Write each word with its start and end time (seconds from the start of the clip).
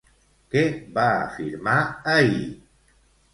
Què 0.53 0.63
va 0.95 1.03
afirmar 1.17 1.77
ahir? 2.15 2.41